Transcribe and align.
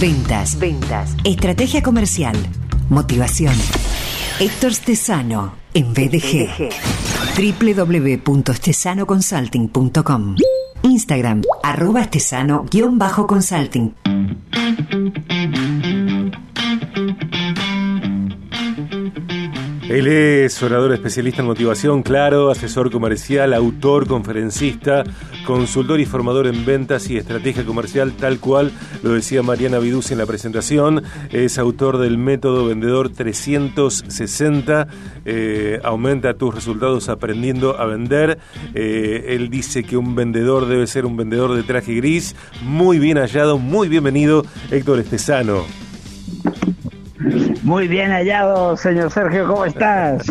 Ventas. 0.00 0.58
Ventas. 0.58 1.14
Estrategia 1.24 1.82
comercial. 1.82 2.34
Motivación. 2.88 3.54
Héctor 4.40 4.74
Stesano 4.74 5.54
en 5.72 5.94
BDG. 5.94 6.70
www.stesanoconsulting.com 7.36 10.34
Instagram, 10.84 11.42
arroba 11.62 12.02
estesano-consulting. 12.02 13.94
Él 19.88 20.06
es 20.06 20.62
orador 20.62 20.94
especialista 20.94 21.42
en 21.42 21.46
motivación, 21.46 22.02
claro, 22.02 22.50
asesor 22.50 22.90
comercial, 22.90 23.52
autor, 23.52 24.06
conferencista, 24.06 25.04
consultor 25.46 26.00
y 26.00 26.06
formador 26.06 26.46
en 26.46 26.64
ventas 26.64 27.10
y 27.10 27.18
estrategia 27.18 27.66
comercial, 27.66 28.14
tal 28.14 28.38
cual 28.38 28.72
lo 29.02 29.12
decía 29.12 29.42
Mariana 29.42 29.78
Viduz 29.78 30.10
en 30.10 30.16
la 30.18 30.24
presentación. 30.24 31.02
Es 31.30 31.58
autor 31.58 31.98
del 31.98 32.16
método 32.16 32.66
vendedor 32.66 33.10
360. 33.10 34.88
Eh, 35.26 35.80
aumenta 35.84 36.32
tus 36.32 36.54
resultados 36.54 37.10
aprendiendo 37.10 37.78
a 37.78 37.84
vender. 37.84 38.38
Eh, 38.74 39.26
él 39.28 39.50
dice 39.50 39.84
que 39.84 39.98
un 39.98 40.14
vendedor 40.14 40.66
debe 40.66 40.86
ser 40.86 41.04
un 41.04 41.18
vendedor 41.18 41.54
de 41.54 41.62
traje 41.62 41.94
gris. 41.94 42.34
Muy 42.62 42.98
bien 42.98 43.18
hallado, 43.18 43.58
muy 43.58 43.88
bienvenido, 43.88 44.46
Héctor 44.70 45.00
Estesano. 45.00 45.83
Muy 47.62 47.88
bien 47.88 48.10
hallado, 48.10 48.76
señor 48.76 49.10
Sergio, 49.10 49.46
¿cómo 49.46 49.64
estás? 49.64 50.26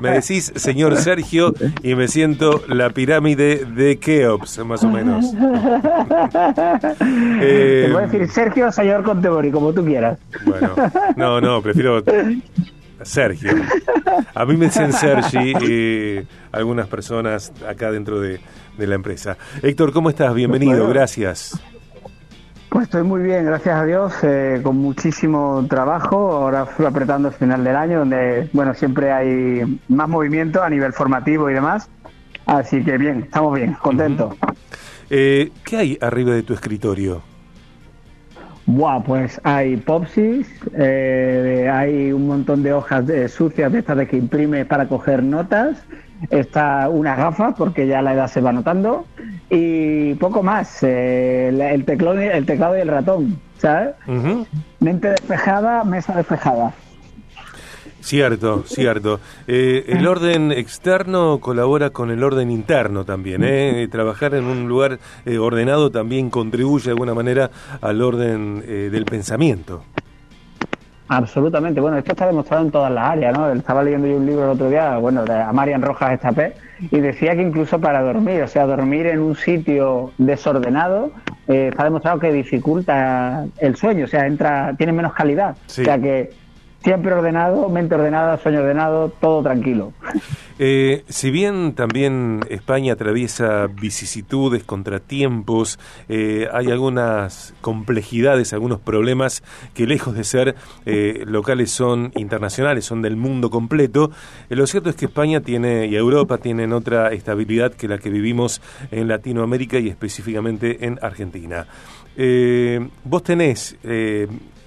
Me 0.00 0.12
decís, 0.12 0.52
señor 0.56 0.96
Sergio, 0.96 1.54
y 1.82 1.94
me 1.94 2.08
siento 2.08 2.62
la 2.68 2.90
pirámide 2.90 3.64
de 3.64 3.98
Keops, 3.98 4.64
más 4.64 4.82
o 4.84 4.88
menos. 4.88 5.32
Te 7.38 7.88
voy 7.92 8.02
a 8.02 8.06
decir 8.06 8.28
Sergio, 8.28 8.72
señor 8.72 9.02
Contebori, 9.02 9.50
como 9.50 9.72
tú 9.72 9.84
quieras. 9.84 10.18
Bueno, 10.44 10.74
no, 11.16 11.40
no, 11.40 11.60
prefiero 11.62 12.02
Sergio. 13.02 13.52
A 14.34 14.44
mí 14.46 14.56
me 14.56 14.66
dicen 14.66 14.92
Sergi 14.92 15.52
y 15.60 16.26
algunas 16.52 16.86
personas 16.86 17.52
acá 17.68 17.90
dentro 17.90 18.20
de, 18.20 18.40
de 18.78 18.86
la 18.86 18.94
empresa. 18.94 19.36
Héctor, 19.62 19.92
¿cómo 19.92 20.10
estás? 20.10 20.34
Bienvenido, 20.34 20.88
gracias. 20.88 21.60
Pues 22.74 22.86
estoy 22.86 23.04
muy 23.04 23.22
bien, 23.22 23.46
gracias 23.46 23.76
a 23.76 23.84
Dios, 23.84 24.12
eh, 24.24 24.58
con 24.64 24.78
muchísimo 24.78 25.64
trabajo, 25.70 26.32
ahora 26.32 26.66
apretando 26.84 27.28
el 27.28 27.34
final 27.34 27.62
del 27.62 27.76
año, 27.76 28.00
donde, 28.00 28.48
bueno, 28.52 28.74
siempre 28.74 29.12
hay 29.12 29.78
más 29.86 30.08
movimiento 30.08 30.60
a 30.60 30.68
nivel 30.68 30.92
formativo 30.92 31.48
y 31.48 31.54
demás. 31.54 31.88
Así 32.46 32.82
que 32.82 32.98
bien, 32.98 33.20
estamos 33.20 33.54
bien, 33.54 33.74
contentos. 33.74 34.34
eh, 35.08 35.52
¿Qué 35.62 35.76
hay 35.76 35.98
arriba 36.00 36.32
de 36.32 36.42
tu 36.42 36.52
escritorio? 36.52 37.22
Buah, 38.66 39.04
pues 39.04 39.40
hay 39.44 39.76
popsis, 39.76 40.48
eh, 40.76 41.70
hay 41.72 42.10
un 42.10 42.26
montón 42.26 42.64
de 42.64 42.72
hojas 42.72 43.06
de, 43.06 43.28
sucias 43.28 43.70
de 43.70 43.78
estas 43.78 43.98
de 43.98 44.08
que 44.08 44.16
imprime 44.16 44.64
para 44.64 44.88
coger 44.88 45.22
notas, 45.22 45.76
está 46.28 46.88
una 46.88 47.14
gafa 47.14 47.54
porque 47.54 47.86
ya 47.86 48.02
la 48.02 48.14
edad 48.14 48.26
se 48.26 48.40
va 48.40 48.50
notando 48.50 49.06
y 49.54 50.14
poco 50.14 50.42
más, 50.42 50.82
eh, 50.82 51.48
el, 51.48 51.84
teclado, 51.84 52.18
el 52.20 52.44
teclado 52.44 52.76
y 52.76 52.80
el 52.80 52.88
ratón, 52.88 53.38
¿sabes? 53.58 53.94
Mente 54.80 55.10
despejada, 55.10 55.84
mesa 55.84 56.14
despejada. 56.14 56.74
Cierto, 58.00 58.64
cierto. 58.66 59.20
Eh, 59.46 59.86
el 59.88 60.06
orden 60.06 60.52
externo 60.52 61.38
colabora 61.40 61.88
con 61.88 62.10
el 62.10 62.22
orden 62.22 62.50
interno 62.50 63.04
también. 63.06 63.42
¿eh? 63.44 63.88
Trabajar 63.90 64.34
en 64.34 64.44
un 64.44 64.68
lugar 64.68 64.98
eh, 65.24 65.38
ordenado 65.38 65.90
también 65.90 66.28
contribuye 66.28 66.84
de 66.84 66.90
alguna 66.90 67.14
manera 67.14 67.50
al 67.80 68.02
orden 68.02 68.62
eh, 68.66 68.90
del 68.92 69.06
pensamiento. 69.06 69.84
Absolutamente. 71.08 71.80
Bueno, 71.80 71.96
esto 71.96 72.12
está 72.12 72.26
demostrado 72.26 72.64
en 72.64 72.70
todas 72.70 72.92
las 72.92 73.10
áreas, 73.10 73.38
¿no? 73.38 73.50
Estaba 73.50 73.82
leyendo 73.82 74.06
yo 74.06 74.16
un 74.16 74.26
libro 74.26 74.44
el 74.44 74.50
otro 74.50 74.68
día, 74.68 74.98
bueno, 74.98 75.24
de 75.24 75.34
a 75.34 75.52
Marian 75.52 75.80
Rojas 75.80 76.12
Estapé, 76.12 76.54
y 76.80 77.00
decía 77.00 77.34
que 77.34 77.42
incluso 77.42 77.80
para 77.80 78.02
dormir, 78.02 78.42
o 78.42 78.48
sea, 78.48 78.66
dormir 78.66 79.06
en 79.06 79.20
un 79.20 79.36
sitio 79.36 80.12
desordenado, 80.18 81.12
eh, 81.48 81.68
está 81.70 81.84
demostrado 81.84 82.18
que 82.18 82.32
dificulta 82.32 83.46
el 83.58 83.76
sueño, 83.76 84.04
o 84.04 84.08
sea, 84.08 84.26
entra, 84.26 84.74
tiene 84.76 84.92
menos 84.92 85.12
calidad. 85.12 85.56
Sí. 85.66 85.82
O 85.82 85.84
sea 85.84 85.98
que 85.98 86.30
siempre 86.84 87.14
ordenado, 87.14 87.68
mente 87.70 87.94
ordenada, 87.94 88.36
sueño 88.36 88.60
ordenado, 88.60 89.08
todo 89.20 89.42
tranquilo. 89.42 89.92
Eh, 90.60 91.02
si 91.08 91.32
bien 91.32 91.74
también 91.74 92.38
España 92.48 92.92
atraviesa 92.92 93.66
vicisitudes, 93.66 94.62
contratiempos, 94.62 95.80
eh, 96.08 96.46
hay 96.52 96.70
algunas 96.70 97.54
complejidades, 97.60 98.52
algunos 98.52 98.78
problemas 98.78 99.42
que 99.74 99.84
lejos 99.84 100.14
de 100.14 100.22
ser 100.22 100.54
eh, 100.86 101.24
locales 101.26 101.72
son 101.72 102.12
internacionales, 102.14 102.84
son 102.84 103.02
del 103.02 103.16
mundo 103.16 103.50
completo. 103.50 104.12
Lo 104.48 104.68
cierto 104.68 104.90
es 104.90 104.94
que 104.94 105.06
España 105.06 105.40
tiene 105.40 105.86
y 105.86 105.96
Europa 105.96 106.38
tienen 106.38 106.72
otra 106.72 107.08
estabilidad 107.08 107.74
que 107.74 107.88
la 107.88 107.98
que 107.98 108.10
vivimos 108.10 108.62
en 108.92 109.08
Latinoamérica 109.08 109.80
y 109.80 109.88
específicamente 109.88 110.86
en 110.86 111.00
Argentina. 111.02 111.66
Vos 113.02 113.24
tenés 113.24 113.76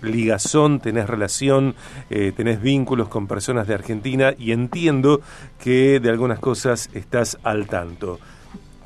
ligazón, 0.01 0.79
tenés 0.79 1.07
relación, 1.07 1.75
eh, 2.09 2.31
tenés 2.35 2.61
vínculos 2.61 3.09
con 3.09 3.27
personas 3.27 3.67
de 3.67 3.73
Argentina 3.73 4.33
y 4.37 4.51
entiendo 4.51 5.21
que 5.59 5.99
de 5.99 6.09
algunas 6.09 6.39
cosas 6.39 6.89
estás 6.93 7.37
al 7.43 7.67
tanto. 7.67 8.19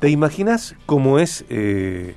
¿Te 0.00 0.08
imaginas 0.08 0.74
cómo 0.86 1.18
es 1.18 1.44
eh, 1.48 2.14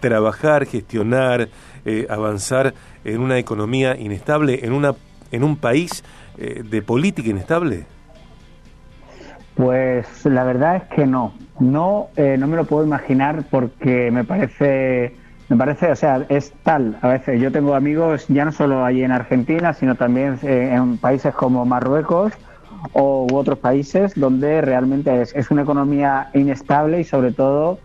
trabajar, 0.00 0.66
gestionar, 0.66 1.48
eh, 1.84 2.06
avanzar 2.10 2.74
en 3.04 3.20
una 3.20 3.38
economía 3.38 3.96
inestable, 3.96 4.64
en, 4.64 4.72
una, 4.72 4.94
en 5.30 5.44
un 5.44 5.56
país 5.56 6.04
de 6.36 6.82
política 6.82 7.30
inestable? 7.30 7.84
Pues 9.56 10.24
la 10.24 10.44
verdad 10.44 10.76
es 10.76 10.82
que 10.94 11.04
no, 11.04 11.34
no, 11.58 12.10
no 12.16 12.46
me 12.46 12.56
lo 12.56 12.64
puedo 12.64 12.84
imaginar 12.84 13.42
porque 13.50 14.12
me 14.12 14.22
parece, 14.22 15.16
me 15.48 15.56
parece, 15.56 15.90
o 15.90 15.96
sea, 15.96 16.24
es 16.28 16.52
tal. 16.62 16.98
A 17.00 17.08
veces 17.08 17.40
yo 17.40 17.50
tengo 17.50 17.74
amigos 17.74 18.26
ya 18.28 18.44
no 18.44 18.52
solo 18.52 18.84
allí 18.84 19.02
en 19.02 19.12
Argentina, 19.12 19.72
sino 19.72 19.94
también 19.94 20.38
eh, 20.42 20.74
en 20.74 20.98
países 20.98 21.34
como 21.34 21.64
Marruecos 21.64 22.32
o 22.92 23.26
u 23.30 23.36
otros 23.36 23.58
países 23.58 24.12
donde 24.14 24.60
realmente 24.60 25.22
es, 25.22 25.34
es 25.34 25.50
una 25.50 25.62
economía 25.62 26.28
inestable 26.34 27.00
y 27.00 27.04
sobre 27.04 27.32
todo 27.32 27.78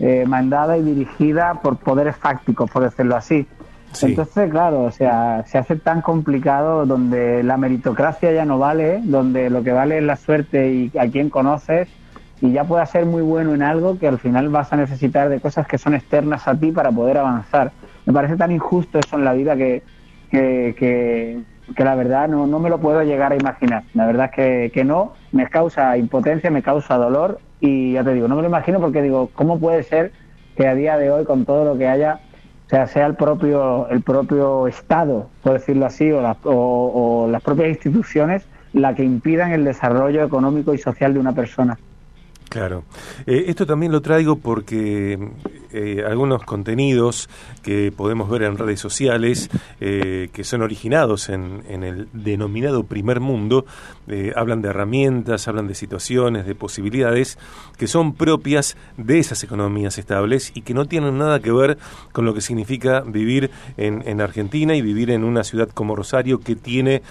eh, 0.00 0.24
mandada 0.26 0.78
y 0.78 0.82
dirigida 0.82 1.60
por 1.62 1.76
poderes 1.76 2.16
fácticos, 2.16 2.70
por 2.70 2.82
decirlo 2.82 3.16
así. 3.16 3.46
Sí. 3.92 4.06
Entonces, 4.06 4.50
claro, 4.50 4.84
o 4.84 4.90
sea, 4.90 5.44
se 5.46 5.58
hace 5.58 5.76
tan 5.76 6.00
complicado 6.00 6.86
donde 6.86 7.42
la 7.42 7.58
meritocracia 7.58 8.32
ya 8.32 8.46
no 8.46 8.58
vale, 8.58 9.02
donde 9.04 9.50
lo 9.50 9.62
que 9.62 9.72
vale 9.72 9.98
es 9.98 10.04
la 10.04 10.16
suerte 10.16 10.72
y 10.72 10.98
a 10.98 11.06
quién 11.10 11.28
conoces, 11.28 11.88
y 12.40 12.52
ya 12.52 12.64
puedas 12.66 12.90
ser 12.90 13.06
muy 13.06 13.22
bueno 13.22 13.54
en 13.54 13.62
algo 13.62 13.98
que 13.98 14.08
al 14.08 14.18
final 14.18 14.48
vas 14.48 14.72
a 14.72 14.76
necesitar 14.76 15.28
de 15.28 15.40
cosas 15.40 15.66
que 15.66 15.78
son 15.78 15.94
externas 15.94 16.48
a 16.48 16.58
ti 16.58 16.72
para 16.72 16.90
poder 16.92 17.18
avanzar. 17.18 17.74
Me 18.06 18.12
parece 18.14 18.36
tan 18.36 18.50
injusto 18.50 18.98
eso 18.98 19.16
en 19.16 19.24
la 19.24 19.32
vida 19.34 19.56
que, 19.56 19.84
que, 20.28 20.74
que, 20.78 21.44
que 21.74 21.84
la 21.84 21.94
verdad 21.94 22.28
no, 22.28 22.46
no 22.46 22.58
me 22.58 22.70
lo 22.70 22.80
puedo 22.80 23.02
llegar 23.02 23.32
a 23.32 23.36
imaginar. 23.36 23.84
La 23.92 24.06
verdad 24.06 24.26
es 24.26 24.32
que, 24.32 24.70
que 24.72 24.84
no, 24.84 25.18
me 25.30 25.46
causa 25.48 25.96
impotencia, 25.96 26.50
me 26.50 26.62
causa 26.62 26.96
dolor, 26.96 27.42
y 27.60 27.92
ya 27.92 28.04
te 28.04 28.14
digo, 28.14 28.26
no 28.28 28.36
me 28.36 28.42
lo 28.42 28.48
imagino 28.48 28.80
porque 28.80 29.02
digo, 29.02 29.30
¿cómo 29.32 29.60
puede 29.60 29.82
ser 29.82 30.12
que 30.54 30.66
a 30.66 30.74
día 30.74 30.96
de 30.98 31.10
hoy, 31.10 31.24
con 31.24 31.44
todo 31.44 31.64
lo 31.64 31.76
que 31.78 31.88
haya, 31.88 32.22
o 32.66 32.68
sea, 32.70 32.86
sea 32.86 33.06
el 33.06 33.16
propio, 33.16 33.88
el 33.88 34.02
propio 34.02 34.66
Estado, 34.66 35.32
por 35.40 35.54
decirlo 35.54 35.86
así, 35.86 36.10
o, 36.12 36.20
o- 36.44 37.24
o 37.24 37.28
las 37.28 37.42
propias 37.42 37.68
instituciones 37.68 38.48
la 38.72 38.94
que 38.94 39.02
impidan 39.04 39.52
el 39.52 39.64
desarrollo 39.64 40.22
económico 40.24 40.72
y 40.74 40.78
social 40.78 41.12
de 41.14 41.20
una 41.20 41.34
persona. 41.34 41.80
Claro. 42.50 42.82
Eh, 43.26 43.44
esto 43.46 43.64
también 43.64 43.92
lo 43.92 44.02
traigo 44.02 44.34
porque 44.34 45.16
eh, 45.72 46.04
algunos 46.04 46.42
contenidos 46.42 47.30
que 47.62 47.92
podemos 47.96 48.28
ver 48.28 48.42
en 48.42 48.58
redes 48.58 48.80
sociales, 48.80 49.48
eh, 49.80 50.30
que 50.32 50.42
son 50.42 50.60
originados 50.60 51.28
en, 51.28 51.62
el 51.68 52.08
denominado 52.12 52.82
primer 52.82 53.20
mundo, 53.20 53.66
hablan 54.34 54.60
de 54.60 54.70
herramientas, 54.70 55.46
hablan 55.46 55.68
de 55.68 55.76
situaciones, 55.76 56.44
de 56.44 56.56
posibilidades 56.56 57.38
que 57.78 57.86
son 57.86 58.14
propias 58.14 58.76
de 58.96 59.20
esas 59.20 59.44
economías 59.44 59.96
estables 59.98 60.50
y 60.52 60.62
que 60.62 60.74
no 60.74 60.86
tienen 60.86 61.18
nada 61.18 61.38
que 61.38 61.52
ver 61.52 61.78
con 62.10 62.24
lo 62.24 62.34
que 62.34 62.40
significa 62.40 63.02
vivir 63.02 63.52
en, 63.76 64.02
en 64.06 64.20
Argentina 64.20 64.74
y 64.74 64.82
vivir 64.82 65.12
en 65.12 65.22
una 65.22 65.44
ciudad 65.44 65.68
como 65.68 65.94
Rosario 65.94 66.40
que 66.40 66.56
tiene 66.56 67.02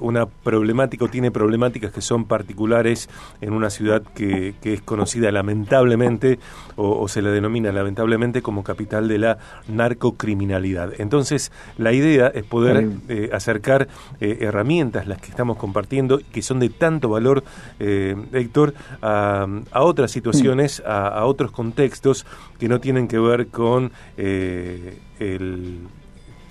una 0.00 0.26
problemática 0.26 1.06
o 1.06 1.08
tiene 1.08 1.30
problemáticas 1.30 1.90
que 1.90 2.00
son 2.00 2.26
particulares 2.26 3.08
en 3.40 3.54
una 3.54 3.70
ciudad 3.70 4.02
que, 4.14 4.54
que 4.64 4.72
es 4.72 4.80
conocida 4.80 5.30
lamentablemente 5.30 6.38
o, 6.76 7.02
o 7.02 7.06
se 7.06 7.20
la 7.20 7.28
denomina 7.28 7.70
lamentablemente 7.70 8.40
como 8.40 8.64
capital 8.64 9.08
de 9.08 9.18
la 9.18 9.36
narcocriminalidad. 9.68 10.94
Entonces, 10.96 11.52
la 11.76 11.92
idea 11.92 12.28
es 12.28 12.44
poder 12.44 12.88
eh, 13.10 13.28
acercar 13.30 13.88
eh, 14.22 14.38
herramientas, 14.40 15.06
las 15.06 15.20
que 15.20 15.28
estamos 15.28 15.58
compartiendo, 15.58 16.18
que 16.32 16.40
son 16.40 16.60
de 16.60 16.70
tanto 16.70 17.10
valor, 17.10 17.44
eh, 17.78 18.16
Héctor, 18.32 18.72
a, 19.02 19.46
a 19.70 19.82
otras 19.82 20.10
situaciones, 20.10 20.82
a, 20.86 21.08
a 21.08 21.26
otros 21.26 21.50
contextos 21.50 22.24
que 22.58 22.66
no 22.66 22.80
tienen 22.80 23.06
que 23.06 23.18
ver 23.18 23.48
con 23.48 23.92
el 24.16 25.80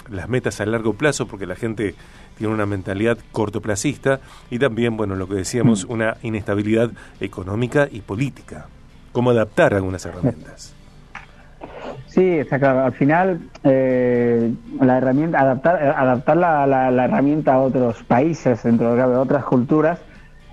las 0.10 0.30
metas 0.30 0.62
a 0.62 0.66
largo 0.66 0.94
plazo, 0.94 1.28
porque 1.28 1.46
la 1.46 1.56
gente 1.56 1.96
tiene 2.38 2.54
una 2.54 2.66
mentalidad 2.66 3.18
cortoplacista 3.32 4.20
y 4.50 4.60
también, 4.60 4.98
bueno, 4.98 5.16
lo 5.16 5.28
que 5.28 5.36
decíamos, 5.36 5.88
mm. 5.88 5.92
una 5.92 6.18
inestabilidad 6.24 6.92
económica 7.20 7.88
y 7.92 8.02
política. 8.02 8.68
¿Cómo 9.12 9.30
adaptar 9.30 9.74
algunas 9.74 10.06
herramientas? 10.06 10.76
Sí, 12.08 12.38
está 12.38 12.60
claro. 12.60 12.86
Al 12.86 12.94
final, 12.94 13.40
eh, 13.64 14.54
la 14.80 14.98
herramienta, 14.98 15.40
adaptar, 15.40 15.82
adaptar 15.82 16.38
la, 16.38 16.68
la, 16.68 17.06
herramienta 17.06 17.54
a 17.54 17.60
otros 17.60 18.04
países, 18.04 18.62
dentro 18.64 18.96
de 18.96 19.04
otras 19.04 19.44
culturas, 19.46 20.00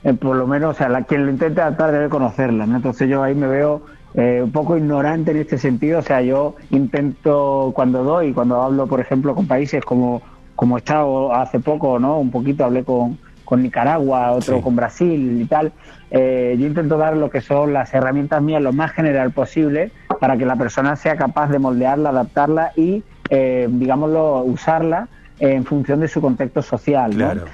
eh, 0.03 0.15
por 0.15 0.37
lo 0.37 0.47
menos, 0.47 0.71
o 0.71 0.79
sea, 0.79 0.89
la, 0.89 1.03
quien 1.03 1.27
lo 1.27 1.31
intente 1.31 1.61
adaptar 1.61 1.93
debe 1.93 2.09
conocerla. 2.09 2.65
Entonces 2.65 3.09
yo 3.09 3.23
ahí 3.23 3.35
me 3.35 3.47
veo 3.47 3.83
eh, 4.15 4.41
un 4.43 4.51
poco 4.51 4.77
ignorante 4.77 5.31
en 5.31 5.39
este 5.39 5.59
sentido. 5.59 6.01
O 6.01 6.03
sea, 6.03 6.23
yo 6.23 6.57
intento 6.71 7.73
cuando 7.75 8.03
doy, 8.05 8.33
cuando 8.33 8.61
hablo, 8.63 8.87
por 8.87 9.01
ejemplo, 9.01 9.35
con 9.35 9.47
países 9.47 9.85
como, 9.85 10.23
como 10.57 10.77
he 10.77 10.81
estado 10.81 11.33
hace 11.35 11.61
poco, 11.61 11.99
¿no? 11.99 12.19
Un 12.19 12.31
poquito 12.31 12.65
hablé 12.65 12.85
con, 12.85 13.19
con 13.45 13.63
Nicaragua, 13.63 14.33
otro 14.33 14.61
con 14.61 14.77
Brasil 14.77 15.41
y 15.41 15.45
tal. 15.45 15.73
Eh, 16.11 16.57
yo 16.59 16.67
intento 16.67 16.97
dar 16.97 17.17
lo 17.17 17.31
que 17.31 17.41
son 17.41 17.73
las 17.73 17.93
herramientas 17.95 18.43
mías 18.43 18.63
lo 18.63 18.73
más 18.73 18.93
general 18.93 19.31
posible 19.33 19.93
para 20.21 20.37
que 20.37 20.45
la 20.45 20.57
persona 20.57 20.97
sea 20.97 21.17
capaz 21.17 21.49
de 21.49 21.59
moldearla, 21.59 22.11
adaptarla 22.11 22.73
y, 22.77 23.03
eh, 23.29 23.69
digámoslo, 23.71 24.43
usarla 24.43 25.09
en 25.41 25.65
función 25.65 26.01
de 26.01 26.09
su 26.09 26.21
contexto 26.21 26.63
social. 26.63 27.45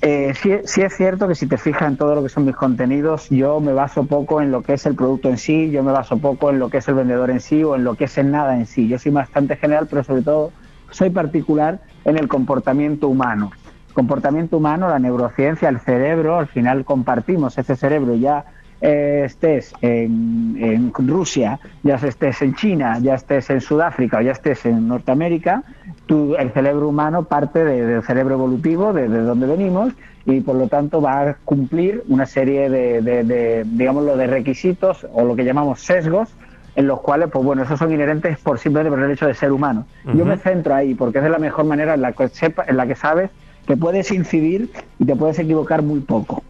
Eh, 0.00 0.32
sí, 0.40 0.52
sí, 0.64 0.80
es 0.82 0.96
cierto 0.96 1.26
que 1.26 1.34
si 1.34 1.46
te 1.46 1.58
fijas 1.58 1.88
en 1.88 1.96
todo 1.96 2.14
lo 2.14 2.22
que 2.22 2.28
son 2.28 2.44
mis 2.44 2.54
contenidos, 2.54 3.28
yo 3.30 3.60
me 3.60 3.72
baso 3.72 4.04
poco 4.04 4.40
en 4.40 4.52
lo 4.52 4.62
que 4.62 4.74
es 4.74 4.86
el 4.86 4.94
producto 4.94 5.28
en 5.28 5.38
sí, 5.38 5.70
yo 5.70 5.82
me 5.82 5.92
baso 5.92 6.18
poco 6.18 6.50
en 6.50 6.60
lo 6.60 6.70
que 6.70 6.78
es 6.78 6.88
el 6.88 6.94
vendedor 6.94 7.30
en 7.30 7.40
sí 7.40 7.62
o 7.64 7.74
en 7.74 7.84
lo 7.84 7.96
que 7.96 8.04
es 8.04 8.16
el 8.16 8.30
nada 8.30 8.56
en 8.56 8.66
sí. 8.66 8.88
Yo 8.88 8.98
soy 8.98 9.12
bastante 9.12 9.56
general, 9.56 9.88
pero 9.90 10.04
sobre 10.04 10.22
todo 10.22 10.52
soy 10.90 11.10
particular 11.10 11.80
en 12.04 12.16
el 12.16 12.28
comportamiento 12.28 13.08
humano 13.08 13.50
comportamiento 13.92 14.56
humano, 14.56 14.88
la 14.88 14.98
neurociencia, 14.98 15.68
el 15.68 15.80
cerebro, 15.80 16.38
al 16.38 16.46
final 16.46 16.84
compartimos 16.84 17.58
ese 17.58 17.76
cerebro 17.76 18.14
ya 18.14 18.44
eh, 18.82 19.22
estés 19.24 19.72
en, 19.80 20.92
Rusia, 20.92 21.60
ya 21.82 21.94
estés 21.94 22.42
en 22.42 22.54
China, 22.54 22.98
ya 23.00 23.14
estés 23.14 23.48
en 23.50 23.60
Sudáfrica 23.60 24.18
o 24.18 24.20
ya 24.20 24.32
estés 24.32 24.66
en 24.66 24.88
Norteamérica, 24.88 25.62
tú, 26.06 26.34
el 26.36 26.50
cerebro 26.50 26.88
humano 26.88 27.22
parte 27.24 27.64
del 27.64 28.02
cerebro 28.02 28.34
evolutivo, 28.34 28.92
de, 28.92 29.08
donde 29.08 29.46
venimos, 29.46 29.92
y 30.26 30.40
por 30.40 30.56
lo 30.56 30.68
tanto 30.68 31.00
va 31.00 31.20
a 31.20 31.34
cumplir 31.44 32.02
una 32.08 32.26
serie 32.26 32.68
de, 32.68 33.00
de, 33.02 33.24
de 33.24 34.26
requisitos 34.26 35.06
o 35.12 35.24
lo 35.24 35.34
que 35.36 35.44
llamamos 35.44 35.80
sesgos 35.80 36.28
en 36.74 36.86
los 36.86 37.00
cuales, 37.00 37.28
pues 37.30 37.44
bueno, 37.44 37.62
esos 37.62 37.78
son 37.78 37.92
inherentes 37.92 38.38
por 38.38 38.58
simplemente 38.58 38.90
por 38.96 39.04
el 39.04 39.10
hecho 39.10 39.26
de 39.26 39.34
ser 39.34 39.52
humano. 39.52 39.86
Yo 40.14 40.24
me 40.24 40.38
centro 40.38 40.74
ahí 40.74 40.94
porque 40.94 41.18
es 41.18 41.24
de 41.24 41.30
la 41.30 41.38
mejor 41.38 41.66
manera 41.66 41.94
en 41.94 42.02
la 42.02 42.12
que, 42.12 42.28
sepa, 42.28 42.64
en 42.66 42.76
la 42.76 42.86
que 42.86 42.94
sabes 42.94 43.30
que 43.66 43.76
puedes 43.76 44.10
incidir 44.10 44.70
y 44.98 45.04
te 45.04 45.14
puedes 45.14 45.38
equivocar 45.38 45.82
muy 45.82 46.00
poco. 46.00 46.42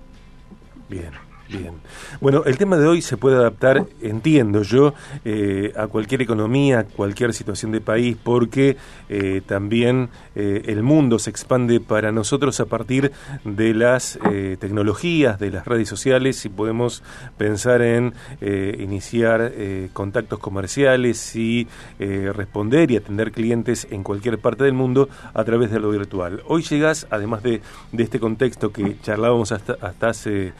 Bien. 0.88 1.10
Bien. 1.52 1.74
Bueno, 2.22 2.44
el 2.46 2.56
tema 2.56 2.78
de 2.78 2.86
hoy 2.86 3.02
se 3.02 3.18
puede 3.18 3.36
adaptar, 3.36 3.84
entiendo 4.00 4.62
yo, 4.62 4.94
eh, 5.26 5.72
a 5.76 5.86
cualquier 5.86 6.22
economía, 6.22 6.80
a 6.80 6.84
cualquier 6.84 7.34
situación 7.34 7.72
de 7.72 7.82
país, 7.82 8.16
porque 8.22 8.78
eh, 9.10 9.42
también 9.44 10.08
eh, 10.34 10.62
el 10.66 10.82
mundo 10.82 11.18
se 11.18 11.28
expande 11.28 11.78
para 11.80 12.10
nosotros 12.10 12.58
a 12.60 12.66
partir 12.66 13.12
de 13.44 13.74
las 13.74 14.18
tecnologías, 14.58 15.38
de 15.38 15.50
las 15.50 15.66
redes 15.66 15.88
sociales, 15.88 16.42
y 16.46 16.48
podemos 16.48 17.02
pensar 17.36 17.82
en 17.82 18.14
iniciar 18.40 19.52
contactos 19.92 20.38
comerciales 20.38 21.34
y 21.36 21.66
responder 21.98 22.90
y 22.90 22.96
atender 22.96 23.32
clientes 23.32 23.86
en 23.90 24.02
cualquier 24.02 24.38
parte 24.38 24.64
del 24.64 24.74
mundo 24.74 25.08
a 25.34 25.44
través 25.44 25.70
de 25.70 25.80
lo 25.80 25.90
virtual. 25.90 26.42
Hoy 26.46 26.62
llegas, 26.62 27.06
además 27.10 27.42
de, 27.42 27.60
de 27.92 28.02
este 28.02 28.20
contexto 28.20 28.72
que 28.72 28.96
charlábamos 29.02 29.52
hasta, 29.52 29.76
hasta 29.80 30.08
hace 30.08 30.52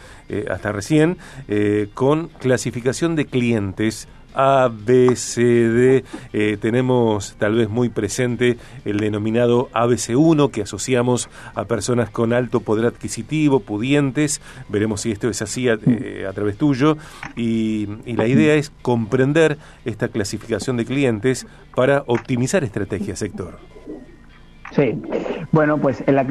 hasta 0.51 0.73
recién, 0.73 0.82
eh, 1.49 1.89
con 1.95 2.29
clasificación 2.29 3.17
de 3.17 3.27
clientes. 3.27 4.09
A. 4.35 4.71
Eh, 4.89 6.03
tenemos 6.59 7.37
tal 7.39 7.55
vez 7.55 7.69
muy 7.69 7.91
presente 7.91 8.57
el 8.87 8.97
denominado 8.97 9.69
ABC1 9.75 10.51
que 10.51 10.63
asociamos 10.63 11.29
a 11.55 11.67
personas 11.67 12.09
con 12.09 12.33
alto 12.33 12.61
poder 12.61 12.87
adquisitivo, 12.87 13.61
pudientes. 13.61 14.41
Veremos 14.71 15.03
si 15.03 15.13
esto 15.13 15.29
es 15.29 15.43
así 15.43 15.69
a, 15.69 15.75
eh, 15.87 16.27
través 16.35 16.57
tuyo. 16.57 16.97
Y, 17.37 17.89
y, 18.07 18.17
la 18.17 18.27
idea 18.27 18.55
es 18.55 18.73
comprender 18.81 19.59
esta 19.85 20.09
clasificación 20.09 20.79
de 20.79 20.87
clientes 20.87 21.47
para 21.75 22.05
optimizar 22.07 22.65
estrategias, 22.65 23.19
sector. 23.19 23.59
Sí, 24.75 25.03
bueno, 25.53 25.77
pues 25.77 26.03
en 26.07 26.15
la, 26.15 26.25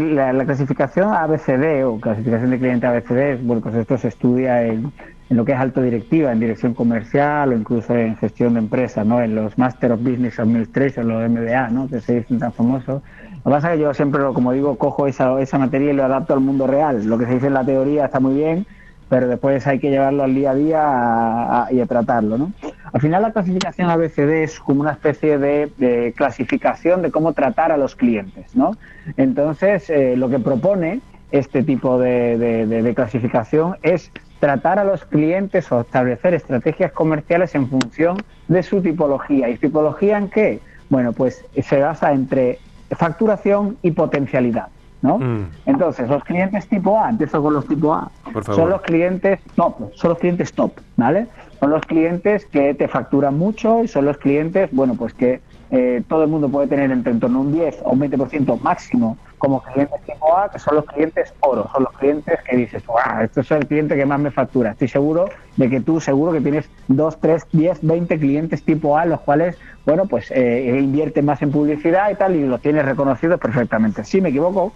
clasificación 0.45 1.13
ABCD 1.13 1.85
o 1.85 1.99
clasificación 1.99 2.49
de 2.49 2.57
cliente 2.57 2.87
ABCD, 2.87 3.39
bueno, 3.43 3.61
pues 3.61 3.75
esto 3.75 3.99
se 3.99 4.07
estudia 4.07 4.63
en, 4.63 4.91
lo 5.29 5.45
que 5.45 5.51
es 5.51 5.59
alto 5.59 5.81
directiva, 5.81 6.31
en 6.31 6.39
dirección 6.39 6.73
comercial 6.73 7.51
o 7.51 7.55
incluso 7.55 7.95
en 7.95 8.17
gestión 8.17 8.55
de 8.55 8.61
empresas, 8.61 9.05
¿no? 9.05 9.21
En 9.21 9.35
los 9.35 9.59
Master 9.59 9.91
of 9.91 10.01
Business 10.01 10.39
Administration, 10.39 11.07
los 11.07 11.29
MBA, 11.29 11.69
¿no? 11.69 11.87
Que 11.87 12.01
se 12.01 12.15
dicen 12.15 12.39
tan 12.39 12.51
famosos. 12.51 13.03
Lo 13.31 13.43
que 13.43 13.49
pasa 13.49 13.71
es 13.71 13.77
que 13.77 13.83
yo 13.83 13.93
siempre, 13.93 14.23
como 14.33 14.53
digo, 14.53 14.75
cojo 14.75 15.05
esa, 15.05 15.39
esa 15.39 15.59
materia 15.59 15.91
y 15.91 15.95
lo 15.95 16.03
adapto 16.03 16.33
al 16.33 16.39
mundo 16.39 16.65
real. 16.65 17.05
Lo 17.05 17.19
que 17.19 17.27
se 17.27 17.35
dice 17.35 17.47
en 17.47 17.53
la 17.53 17.63
teoría 17.63 18.05
está 18.05 18.19
muy 18.19 18.33
bien, 18.33 18.65
pero 19.07 19.27
después 19.27 19.67
hay 19.67 19.77
que 19.77 19.91
llevarlo 19.91 20.23
al 20.23 20.33
día 20.33 20.51
a 20.51 20.55
día 20.55 21.67
y 21.71 21.79
a 21.79 21.85
tratarlo, 21.85 22.39
¿no? 22.39 22.51
Al 22.93 23.01
final 23.01 23.21
la 23.21 23.31
clasificación 23.31 23.89
ABCD 23.89 24.43
es 24.43 24.59
como 24.59 24.81
una 24.81 24.91
especie 24.91 25.37
de, 25.37 26.13
clasificación 26.15 27.01
de 27.01 27.11
cómo 27.11 27.33
tratar 27.33 27.71
a 27.71 27.77
los 27.77 27.95
clientes, 27.95 28.55
¿no? 28.55 28.75
Entonces, 29.17 29.89
eh, 29.89 30.15
lo 30.17 30.29
que 30.29 30.39
propone 30.39 30.99
este 31.31 31.63
tipo 31.63 31.97
de, 31.97 32.91
clasificación 32.95 33.77
es 33.81 34.11
tratar 34.39 34.79
a 34.79 34.83
los 34.83 35.05
clientes 35.05 35.71
o 35.71 35.81
establecer 35.81 36.33
estrategias 36.33 36.91
comerciales 36.91 37.55
en 37.55 37.69
función 37.69 38.17
de 38.47 38.63
su 38.63 38.81
tipología. 38.81 39.47
¿Y 39.49 39.57
tipología 39.57 40.17
en 40.17 40.29
qué? 40.29 40.59
Bueno, 40.89 41.13
pues 41.13 41.45
se 41.61 41.79
basa 41.79 42.11
entre 42.11 42.59
facturación 42.91 43.77
y 43.81 43.91
potencialidad. 43.91 44.67
¿No? 45.01 45.17
Mm. 45.17 45.49
Entonces, 45.65 46.09
los 46.09 46.23
clientes 46.23 46.67
tipo 46.67 46.99
A, 46.99 47.09
empiezo 47.09 47.41
con 47.41 47.53
los 47.53 47.67
tipo 47.67 47.93
A, 47.93 48.11
son 48.45 48.69
los 48.69 48.81
clientes 48.81 49.39
top, 49.55 49.93
son 49.93 50.09
los 50.09 50.19
clientes 50.19 50.53
top, 50.53 50.71
¿vale? 50.97 51.27
Son 51.59 51.69
los 51.69 51.81
clientes 51.83 52.45
que 52.45 52.73
te 52.73 52.87
facturan 52.87 53.37
mucho 53.37 53.83
y 53.83 53.87
son 53.87 54.05
los 54.05 54.17
clientes, 54.17 54.69
bueno, 54.71 54.95
pues 54.95 55.13
que 55.13 55.41
eh, 55.71 56.03
todo 56.09 56.23
el 56.23 56.29
mundo 56.29 56.49
puede 56.49 56.67
tener 56.67 56.91
entre 56.91 57.13
en 57.13 57.19
torno 57.19 57.39
a 57.39 57.41
un 57.43 57.53
10 57.53 57.81
o 57.83 57.91
un 57.91 57.99
20% 58.01 58.59
máximo 58.61 59.17
como 59.37 59.61
clientes 59.63 59.99
tipo 60.05 60.37
A, 60.37 60.51
que 60.51 60.59
son 60.59 60.75
los 60.75 60.85
clientes 60.85 61.33
oro, 61.39 61.67
son 61.73 61.83
los 61.83 61.93
clientes 61.93 62.39
que 62.47 62.57
dices, 62.57 62.85
wow, 62.85 63.23
esto 63.23 63.41
es 63.41 63.49
el 63.51 63.65
cliente 63.65 63.95
que 63.95 64.05
más 64.05 64.19
me 64.19 64.29
factura. 64.29 64.71
Estoy 64.71 64.87
seguro 64.87 65.29
de 65.57 65.69
que 65.69 65.79
tú 65.79 65.99
seguro 65.99 66.31
que 66.31 66.41
tienes 66.41 66.69
2, 66.89 67.19
3, 67.19 67.47
10, 67.51 67.79
20 67.81 68.19
clientes 68.19 68.63
tipo 68.63 68.97
A, 68.97 69.05
los 69.05 69.21
cuales, 69.21 69.57
bueno, 69.85 70.05
pues 70.05 70.29
eh, 70.29 70.77
invierten 70.79 71.25
más 71.25 71.41
en 71.41 71.51
publicidad 71.51 72.11
y 72.11 72.15
tal, 72.15 72.35
y 72.35 72.45
los 72.45 72.61
tienes 72.61 72.85
reconocidos 72.85 73.39
perfectamente. 73.39 74.03
Si 74.03 74.21
me 74.21 74.29
equivoco, 74.29 74.73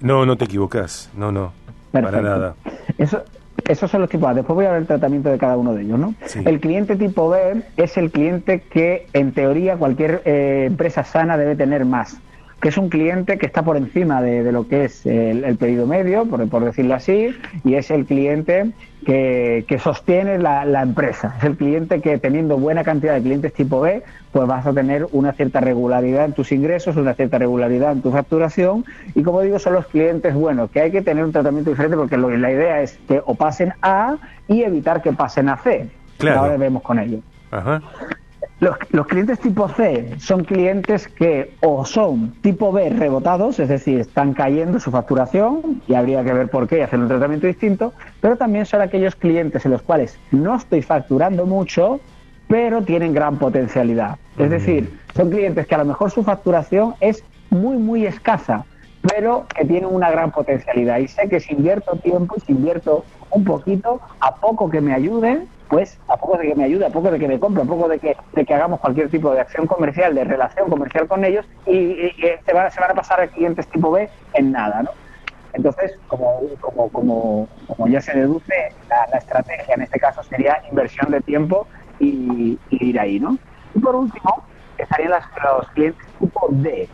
no, 0.00 0.26
no 0.26 0.36
te 0.36 0.44
equivocas. 0.44 1.10
No, 1.16 1.32
no. 1.32 1.52
Para 1.92 2.20
nada. 2.20 2.54
Eso, 2.98 3.22
esos 3.68 3.90
son 3.90 4.02
los 4.02 4.10
tipos 4.10 4.28
A. 4.28 4.34
Después 4.34 4.54
voy 4.54 4.66
a 4.66 4.70
ver 4.70 4.80
el 4.80 4.86
tratamiento 4.86 5.30
de 5.30 5.38
cada 5.38 5.56
uno 5.56 5.74
de 5.74 5.82
ellos, 5.82 5.98
¿no? 5.98 6.14
El 6.44 6.60
cliente 6.60 6.96
tipo 6.96 7.30
B 7.30 7.62
es 7.76 7.96
el 7.96 8.10
cliente 8.10 8.60
que, 8.60 9.06
en 9.12 9.32
teoría, 9.32 9.76
cualquier 9.76 10.22
eh, 10.24 10.64
empresa 10.66 11.04
sana 11.04 11.36
debe 11.36 11.56
tener 11.56 11.84
más 11.84 12.18
que 12.60 12.70
es 12.70 12.78
un 12.78 12.88
cliente 12.88 13.38
que 13.38 13.46
está 13.46 13.62
por 13.62 13.76
encima 13.76 14.22
de, 14.22 14.50
lo 14.50 14.66
que 14.66 14.86
es 14.86 15.04
el, 15.04 15.56
pedido 15.56 15.86
medio, 15.86 16.24
por, 16.24 16.48
por, 16.48 16.64
decirlo 16.64 16.94
así, 16.94 17.34
y 17.64 17.74
es 17.74 17.90
el 17.90 18.06
cliente 18.06 18.72
que, 19.04 19.78
sostiene 19.82 20.38
la, 20.38 20.82
empresa. 20.82 21.34
Es 21.38 21.44
el 21.44 21.56
cliente 21.56 22.00
que 22.00 22.18
teniendo 22.18 22.56
buena 22.56 22.82
cantidad 22.82 23.14
de 23.14 23.22
clientes 23.22 23.52
tipo 23.52 23.80
B, 23.80 24.02
pues 24.32 24.48
vas 24.48 24.66
a 24.66 24.72
tener 24.72 25.06
una 25.12 25.32
cierta 25.32 25.60
regularidad 25.60 26.24
en 26.24 26.32
tus 26.32 26.50
ingresos, 26.50 26.96
una 26.96 27.14
cierta 27.14 27.38
regularidad 27.38 27.92
en 27.92 28.02
tu 28.02 28.10
facturación, 28.10 28.84
y 29.14 29.22
como 29.22 29.42
digo, 29.42 29.58
son 29.58 29.74
los 29.74 29.86
clientes 29.86 30.34
buenos, 30.34 30.70
que 30.70 30.80
hay 30.80 30.90
que 30.90 31.02
tener 31.02 31.24
un 31.24 31.32
tratamiento 31.32 31.70
diferente 31.70 31.96
porque 31.96 32.16
la 32.16 32.50
idea 32.50 32.80
es 32.80 32.98
que 33.06 33.22
o 33.24 33.34
pasen 33.34 33.74
a 33.82 34.08
A 34.08 34.18
y 34.48 34.62
evitar 34.62 35.02
que 35.02 35.12
pasen 35.12 35.48
a 35.48 35.56
C. 35.58 35.88
Claro. 36.18 36.40
Ahora 36.40 36.56
vemos 36.56 36.82
con 36.82 36.98
ello. 36.98 37.20
Ajá. 37.50 37.82
Los, 38.58 39.06
clientes 39.06 39.38
tipo 39.40 39.68
C 39.68 40.14
son 40.18 40.44
clientes 40.44 41.08
que 41.08 41.54
o 41.60 41.84
son 41.84 42.32
tipo 42.40 42.72
B 42.72 42.88
rebotados, 42.88 43.58
es 43.60 43.68
decir, 43.68 44.00
están 44.00 44.32
cayendo 44.32 44.80
su 44.80 44.90
facturación 44.90 45.82
y 45.86 45.92
habría 45.92 46.24
que 46.24 46.32
ver 46.32 46.48
por 46.48 46.66
qué 46.66 46.78
y 46.78 46.80
hacer 46.80 46.98
un 46.98 47.08
tratamiento 47.08 47.46
distinto, 47.46 47.92
pero 48.22 48.36
también 48.36 48.64
son 48.64 48.80
aquellos 48.80 49.14
clientes 49.14 49.66
en 49.66 49.72
los 49.72 49.82
cuales 49.82 50.18
no 50.30 50.54
estoy 50.56 50.80
facturando 50.80 51.44
mucho, 51.44 52.00
pero 52.48 52.82
tienen 52.82 53.12
gran 53.12 53.36
potencialidad. 53.36 54.16
Es 54.38 54.48
decir, 54.48 54.98
son 55.14 55.28
clientes 55.28 55.66
que 55.66 55.74
a 55.74 55.78
lo 55.78 55.84
mejor 55.84 56.10
su 56.10 56.22
facturación 56.22 56.94
es 57.00 57.22
muy, 57.50 57.76
muy 57.76 58.06
escasa, 58.06 58.64
pero 59.02 59.46
que 59.54 59.66
tienen 59.66 59.90
una 59.92 60.10
gran 60.10 60.30
potencialidad. 60.30 60.98
Y 60.98 61.08
sé 61.08 61.28
que 61.28 61.40
si 61.40 61.52
invierto 61.52 61.96
tiempo, 61.96 62.36
si 62.46 62.52
invierto 62.52 63.04
un 63.30 63.44
poquito, 63.44 64.00
a 64.20 64.34
poco 64.36 64.70
que 64.70 64.80
me 64.80 64.94
ayuden, 64.94 65.46
pues 65.68 65.98
a 66.08 66.16
poco 66.16 66.38
de 66.38 66.48
que 66.48 66.54
me 66.54 66.64
ayude, 66.64 66.86
a 66.86 66.90
poco 66.90 67.10
de 67.10 67.18
que 67.18 67.28
me 67.28 67.40
compre, 67.40 67.62
a 67.62 67.66
poco 67.66 67.88
de 67.88 67.98
que, 67.98 68.16
de 68.32 68.44
que 68.44 68.54
hagamos 68.54 68.80
cualquier 68.80 69.10
tipo 69.10 69.32
de 69.32 69.40
acción 69.40 69.66
comercial, 69.66 70.14
de 70.14 70.24
relación 70.24 70.70
comercial 70.70 71.08
con 71.08 71.24
ellos, 71.24 71.44
y, 71.66 72.12
se, 72.44 72.52
van, 72.52 72.66
a 72.66 72.94
pasar 72.94 73.20
a 73.20 73.26
clientes 73.26 73.66
tipo 73.68 73.90
B 73.90 74.08
en 74.34 74.52
nada, 74.52 74.82
¿no? 74.82 74.90
Entonces, 75.54 75.98
como, 76.06 76.40
como, 76.60 76.88
como, 76.90 77.48
como 77.66 77.88
ya 77.88 78.00
se 78.00 78.16
deduce, 78.16 78.72
la, 78.88 79.18
estrategia 79.18 79.74
en 79.74 79.82
este 79.82 79.98
caso 79.98 80.22
sería 80.22 80.62
inversión 80.70 81.10
de 81.10 81.20
tiempo 81.22 81.66
y, 81.98 82.58
ir 82.70 83.00
ahí, 83.00 83.18
¿no? 83.18 83.38
Y 83.74 83.78
por 83.80 83.96
último, 83.96 84.44
estarían 84.78 85.12
los 85.12 85.68
clientes 85.70 86.06
tipo 86.20 86.46
D, 86.50 86.88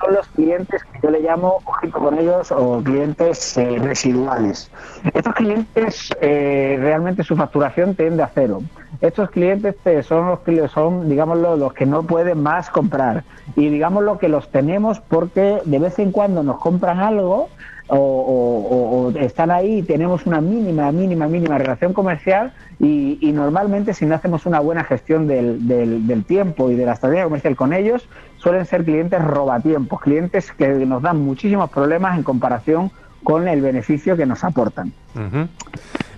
son 0.00 0.14
los 0.14 0.26
clientes 0.28 0.82
que 0.84 1.00
yo 1.02 1.10
le 1.10 1.20
llamo, 1.20 1.60
ojito 1.64 1.98
con 1.98 2.18
ellos, 2.18 2.50
o 2.52 2.82
clientes 2.82 3.56
eh, 3.56 3.78
residuales. 3.78 4.70
Estos 5.14 5.34
clientes 5.34 6.10
eh, 6.20 6.76
realmente 6.80 7.22
su 7.22 7.36
facturación 7.36 7.94
tiende 7.94 8.22
a 8.22 8.30
cero. 8.34 8.62
Estos 9.00 9.30
clientes 9.30 9.76
eh, 9.84 10.02
son 10.02 10.26
los 10.26 10.40
que 10.40 10.68
son, 10.68 11.08
digámoslo, 11.08 11.56
los 11.56 11.72
que 11.72 11.86
no 11.86 12.02
pueden 12.02 12.42
más 12.42 12.70
comprar. 12.70 13.24
Y 13.56 13.68
digámoslo 13.68 14.18
que 14.18 14.28
los 14.28 14.50
tenemos 14.50 15.00
porque 15.00 15.60
de 15.64 15.78
vez 15.78 15.98
en 15.98 16.12
cuando 16.12 16.42
nos 16.42 16.58
compran 16.58 16.98
algo 16.98 17.48
o, 17.88 19.12
están 19.18 19.50
ahí, 19.50 19.82
tenemos 19.82 20.26
una 20.26 20.40
mínima, 20.40 20.92
mínima, 20.92 21.26
mínima 21.26 21.58
relación 21.58 21.92
comercial 21.92 22.52
y, 22.78 23.18
normalmente 23.32 23.94
si 23.94 24.06
no 24.06 24.14
hacemos 24.14 24.46
una 24.46 24.60
buena 24.60 24.84
gestión 24.84 25.26
del, 25.26 25.66
del, 25.66 26.24
tiempo 26.24 26.70
y 26.70 26.74
de 26.74 26.84
la 26.84 26.92
estrategia 26.92 27.24
comercial 27.24 27.56
con 27.56 27.72
ellos, 27.72 28.08
suelen 28.36 28.66
ser 28.66 28.84
clientes 28.84 29.22
robatiempos, 29.22 30.00
clientes 30.00 30.52
que 30.52 30.68
nos 30.68 31.02
dan 31.02 31.20
muchísimos 31.20 31.70
problemas 31.70 32.16
en 32.16 32.22
comparación 32.22 32.90
con 33.24 33.48
el 33.48 33.60
beneficio 33.60 34.16
que 34.16 34.26
nos 34.26 34.44
aportan. 34.44 34.92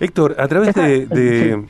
Héctor, 0.00 0.36
a 0.38 0.48
través 0.48 0.74
de, 0.74 1.66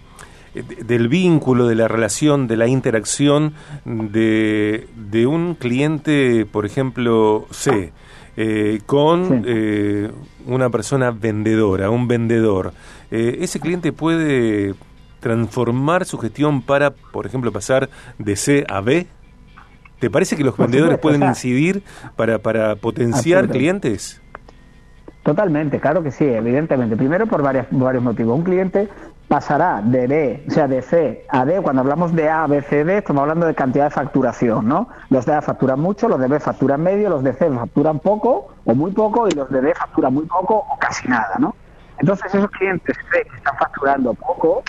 del 0.85 1.09
vínculo, 1.09 1.69
de 1.69 1.75
la 1.75 1.88
relación, 1.88 2.49
de 2.49 2.57
la 2.57 2.66
interacción 2.66 3.54
de, 3.85 4.88
de 4.97 5.26
un 5.26 5.54
cliente, 5.54 6.47
por 6.47 6.66
ejemplo, 6.66 7.47
C, 7.50 7.92
eh, 8.37 8.81
con 8.87 9.45
eh, 9.47 10.11
una 10.47 10.71
persona 10.71 11.11
vendedora, 11.11 11.91
un 11.91 12.09
vendedor. 12.09 12.73
Eh, 13.11 13.39
ese 13.41 13.61
cliente 13.61 13.93
puede 13.93 14.75
transformar 15.21 16.05
su 16.05 16.19
gestión 16.19 16.63
para, 16.63 16.91
por 16.91 17.27
ejemplo, 17.27 17.53
pasar 17.53 17.89
de 18.19 18.37
C 18.37 18.65
a 18.69 18.81
B. 18.81 19.07
¿Te 19.99 20.09
parece 20.09 20.37
que 20.37 20.45
los 20.45 20.57
vendedores 20.57 20.99
pueden 20.99 21.23
incidir 21.23 21.83
para, 22.17 22.39
para 22.39 22.77
potenciar 22.77 23.49
clientes? 23.49 24.23
Totalmente, 25.23 25.79
claro 25.79 26.03
que 26.03 26.11
sí, 26.11 26.25
evidentemente. 26.25 26.97
Primero 26.97 27.27
por 27.27 27.43
varios 27.43 27.67
motivos. 28.03 28.39
Un 28.39 28.43
cliente 28.43 28.89
pasará 29.31 29.81
de 29.81 30.09
B, 30.09 30.45
o 30.49 30.51
sea, 30.51 30.67
de 30.67 30.83
C 30.83 31.25
a 31.29 31.45
D, 31.45 31.63
cuando 31.63 31.83
hablamos 31.83 32.13
de 32.17 32.29
A, 32.29 32.49
B, 32.49 32.63
C, 32.63 32.83
D, 32.85 32.99
estamos 32.99 33.23
hablando 33.23 33.47
de 33.47 33.55
cantidad 33.55 33.85
de 33.85 33.91
facturación, 33.91 34.67
¿no? 34.67 34.89
Los 35.09 35.25
de 35.25 35.35
A 35.35 35.41
facturan 35.41 35.79
mucho, 35.79 36.09
los 36.09 36.19
de 36.19 36.27
B 36.27 36.41
facturan 36.41 36.83
medio, 36.83 37.09
los 37.09 37.23
de 37.23 37.33
C 37.35 37.49
facturan 37.49 38.01
poco 38.01 38.49
o 38.65 38.75
muy 38.75 38.91
poco 38.91 39.29
y 39.29 39.31
los 39.31 39.49
de 39.49 39.61
D 39.61 39.73
facturan 39.73 40.15
muy 40.15 40.27
poco 40.27 40.67
o 40.69 40.77
casi 40.81 41.07
nada, 41.07 41.37
¿no? 41.39 41.55
Entonces 42.01 42.35
esos 42.35 42.51
clientes 42.51 42.97
C 43.13 43.23
que 43.23 43.37
están 43.37 43.57
facturando 43.57 44.15
poco, 44.15 44.65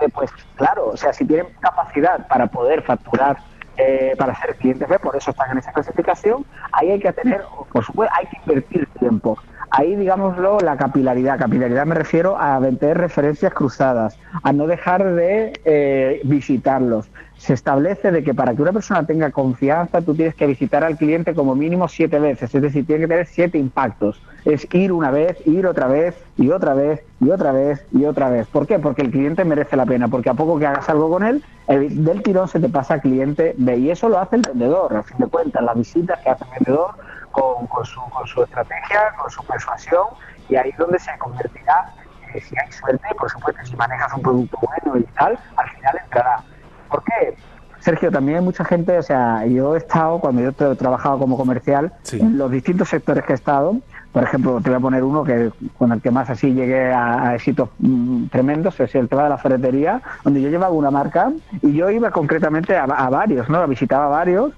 eh, 0.00 0.08
pues 0.14 0.30
claro, 0.54 0.90
o 0.90 0.96
sea, 0.96 1.12
si 1.12 1.24
tienen 1.24 1.48
capacidad 1.58 2.24
para 2.28 2.46
poder 2.46 2.82
facturar 2.82 3.36
eh, 3.78 4.14
para 4.16 4.32
ser 4.36 4.54
clientes 4.58 4.88
B, 4.88 4.96
por 5.00 5.16
eso 5.16 5.32
están 5.32 5.50
en 5.50 5.58
esa 5.58 5.72
clasificación, 5.72 6.46
ahí 6.70 6.92
hay 6.92 7.00
que 7.00 7.12
tener, 7.12 7.42
por 7.72 7.84
supuesto, 7.84 8.14
hay 8.16 8.26
que 8.26 8.36
invertir 8.46 8.86
tiempo 9.00 9.36
ahí, 9.70 9.96
digámoslo, 9.96 10.58
la 10.60 10.76
capilaridad. 10.76 11.38
Capilaridad 11.38 11.86
me 11.86 11.94
refiero 11.94 12.38
a 12.38 12.58
meter 12.60 12.98
referencias 12.98 13.52
cruzadas, 13.52 14.18
a 14.42 14.52
no 14.52 14.66
dejar 14.66 15.14
de 15.14 15.52
eh, 15.64 16.20
visitarlos. 16.24 17.08
Se 17.36 17.52
establece 17.52 18.10
de 18.12 18.24
que 18.24 18.32
para 18.32 18.54
que 18.54 18.62
una 18.62 18.72
persona 18.72 19.04
tenga 19.04 19.30
confianza, 19.30 20.00
tú 20.00 20.14
tienes 20.14 20.34
que 20.34 20.46
visitar 20.46 20.82
al 20.82 20.96
cliente 20.96 21.34
como 21.34 21.54
mínimo 21.54 21.86
siete 21.86 22.18
veces, 22.18 22.54
es 22.54 22.62
decir, 22.62 22.86
tiene 22.86 23.02
que 23.02 23.08
tener 23.08 23.26
siete 23.26 23.58
impactos. 23.58 24.20
Es 24.46 24.66
ir 24.72 24.92
una 24.92 25.10
vez, 25.10 25.36
ir 25.46 25.66
otra 25.66 25.86
vez, 25.86 26.14
y 26.36 26.50
otra 26.50 26.72
vez, 26.74 27.02
y 27.20 27.30
otra 27.30 27.52
vez, 27.52 27.84
y 27.92 28.04
otra 28.04 28.30
vez. 28.30 28.46
¿Por 28.46 28.66
qué? 28.66 28.78
Porque 28.78 29.02
el 29.02 29.10
cliente 29.10 29.44
merece 29.44 29.76
la 29.76 29.84
pena, 29.84 30.08
porque 30.08 30.30
a 30.30 30.34
poco 30.34 30.58
que 30.58 30.66
hagas 30.66 30.88
algo 30.88 31.10
con 31.10 31.24
él, 31.24 31.44
del 31.68 32.22
tirón 32.22 32.48
se 32.48 32.60
te 32.60 32.68
pasa 32.68 32.94
al 32.94 33.00
cliente 33.00 33.54
B. 33.58 33.76
Y 33.76 33.90
eso 33.90 34.08
lo 34.08 34.18
hace 34.18 34.36
el 34.36 34.42
vendedor, 34.42 34.94
al 34.94 35.04
fin 35.04 35.18
de 35.18 35.26
cuentas, 35.26 35.62
las 35.62 35.76
visitas 35.76 36.18
que 36.20 36.30
hace 36.30 36.44
el 36.44 36.50
vendedor 36.64 36.90
con, 37.36 37.84
su, 37.84 38.00
con 38.10 38.26
su 38.26 38.42
estrategia, 38.42 39.12
con 39.20 39.30
su 39.30 39.44
persuasión, 39.44 40.06
y 40.48 40.56
ahí 40.56 40.70
es 40.70 40.78
donde 40.78 40.98
se 40.98 41.16
convertirá, 41.18 41.92
eh, 42.34 42.40
si 42.40 42.54
hay 42.58 42.72
suerte, 42.72 43.06
por 43.18 43.30
supuesto, 43.30 43.64
si 43.64 43.76
manejas 43.76 44.12
un 44.14 44.22
producto 44.22 44.58
bueno 44.60 44.98
y 44.98 45.04
tal, 45.14 45.38
al 45.56 45.70
final 45.70 46.00
entrará. 46.02 46.42
¿Por 46.88 47.02
qué? 47.04 47.36
Sergio, 47.80 48.10
también 48.10 48.38
hay 48.38 48.44
mucha 48.44 48.64
gente, 48.64 48.98
o 48.98 49.02
sea, 49.02 49.46
yo 49.46 49.74
he 49.76 49.78
estado, 49.78 50.18
cuando 50.18 50.42
yo 50.42 50.48
he 50.48 50.76
trabajado 50.76 51.18
como 51.18 51.36
comercial, 51.36 51.92
en 52.10 52.36
los 52.36 52.50
distintos 52.50 52.88
sectores 52.88 53.24
que 53.24 53.32
he 53.32 53.36
estado, 53.36 53.76
por 54.12 54.24
ejemplo, 54.24 54.60
te 54.60 54.70
voy 54.70 54.78
a 54.78 54.80
poner 54.80 55.04
uno 55.04 55.22
que 55.22 55.52
con 55.78 55.92
el 55.92 56.00
que 56.00 56.10
más 56.10 56.28
así 56.28 56.52
llegué 56.52 56.92
a, 56.92 57.34
éxitos 57.34 57.68
mm, 57.78 58.26
tremendos, 58.26 58.80
es 58.80 58.92
el 58.94 59.08
tema 59.08 59.24
de 59.24 59.28
la 59.28 59.38
ferretería, 59.38 60.00
donde 60.24 60.40
yo 60.40 60.48
llevaba 60.48 60.72
una 60.72 60.90
marca 60.90 61.30
y 61.62 61.74
yo 61.74 61.90
iba 61.90 62.10
concretamente 62.10 62.76
a, 62.76 62.84
a 62.84 63.08
varios, 63.08 63.48
¿no? 63.48 63.64
Visitaba 63.68 64.08
varios 64.08 64.52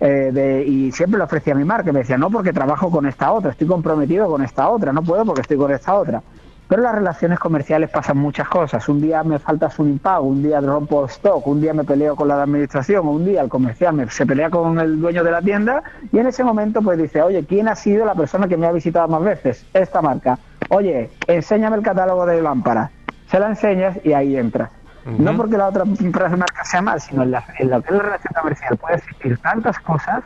eh, 0.00 0.30
de, 0.32 0.64
y 0.64 0.92
siempre 0.92 1.18
le 1.18 1.24
ofrecía 1.24 1.54
mi 1.54 1.64
marca. 1.64 1.92
Me 1.92 2.00
decía, 2.00 2.18
no, 2.18 2.30
porque 2.30 2.52
trabajo 2.52 2.90
con 2.90 3.06
esta 3.06 3.32
otra, 3.32 3.52
estoy 3.52 3.66
comprometido 3.66 4.28
con 4.28 4.42
esta 4.42 4.68
otra, 4.68 4.92
no 4.92 5.02
puedo 5.02 5.24
porque 5.24 5.42
estoy 5.42 5.56
con 5.56 5.72
esta 5.72 5.94
otra. 5.94 6.22
Pero 6.66 6.80
en 6.80 6.84
las 6.84 6.94
relaciones 6.94 7.38
comerciales 7.38 7.90
pasan 7.90 8.16
muchas 8.16 8.48
cosas. 8.48 8.88
Un 8.88 9.00
día 9.00 9.22
me 9.22 9.38
falta 9.38 9.68
su 9.68 9.84
impago, 9.86 10.26
un 10.26 10.42
día 10.42 10.60
rompo 10.60 11.04
stock, 11.06 11.46
un 11.46 11.60
día 11.60 11.74
me 11.74 11.84
peleo 11.84 12.16
con 12.16 12.28
la 12.28 12.42
administración, 12.42 13.06
un 13.06 13.24
día 13.24 13.42
el 13.42 13.50
comercial 13.50 13.94
me, 13.94 14.08
se 14.08 14.24
pelea 14.24 14.48
con 14.48 14.78
el 14.80 14.98
dueño 14.98 15.22
de 15.22 15.30
la 15.30 15.42
tienda 15.42 15.82
y 16.10 16.18
en 16.18 16.26
ese 16.26 16.42
momento 16.42 16.80
pues 16.80 16.96
dice, 16.96 17.20
oye, 17.20 17.44
¿quién 17.44 17.68
ha 17.68 17.76
sido 17.76 18.06
la 18.06 18.14
persona 18.14 18.48
que 18.48 18.56
me 18.56 18.66
ha 18.66 18.72
visitado 18.72 19.06
más 19.08 19.22
veces? 19.22 19.66
Esta 19.74 20.00
marca. 20.00 20.38
Oye, 20.70 21.10
enséñame 21.26 21.76
el 21.76 21.82
catálogo 21.82 22.24
de 22.24 22.40
lámparas. 22.40 22.90
Se 23.30 23.38
la 23.38 23.48
enseñas 23.48 23.98
y 24.02 24.14
ahí 24.14 24.36
entras. 24.36 24.70
No 25.06 25.36
porque 25.36 25.56
la 25.56 25.68
otra 25.68 25.84
marca 25.84 26.64
sea 26.64 26.80
mal, 26.80 27.00
sino 27.00 27.22
en, 27.22 27.30
la, 27.30 27.44
en 27.58 27.70
lo 27.70 27.82
que 27.82 27.88
es 27.88 27.96
la 27.96 28.02
relación 28.02 28.32
comercial 28.40 28.76
puede 28.76 28.96
existir 28.96 29.38
tantas 29.38 29.78
cosas 29.80 30.24